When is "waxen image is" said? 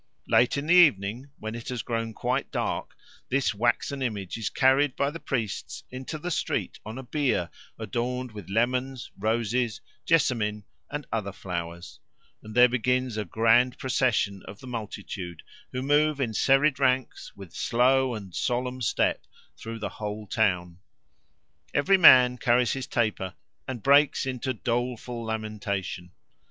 3.53-4.49